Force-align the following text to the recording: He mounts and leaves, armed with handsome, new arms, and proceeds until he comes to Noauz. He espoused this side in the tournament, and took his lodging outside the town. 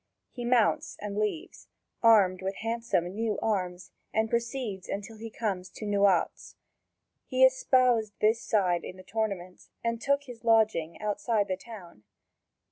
He 0.31 0.45
mounts 0.45 0.97
and 0.99 1.15
leaves, 1.15 1.67
armed 2.01 2.41
with 2.41 2.55
handsome, 2.55 3.05
new 3.13 3.37
arms, 3.39 3.91
and 4.11 4.31
proceeds 4.31 4.89
until 4.89 5.17
he 5.17 5.29
comes 5.29 5.69
to 5.69 5.85
Noauz. 5.85 6.55
He 7.27 7.45
espoused 7.45 8.13
this 8.19 8.41
side 8.41 8.83
in 8.83 8.97
the 8.97 9.03
tournament, 9.03 9.69
and 9.83 10.01
took 10.01 10.23
his 10.23 10.43
lodging 10.43 10.99
outside 10.99 11.47
the 11.47 11.55
town. 11.55 12.03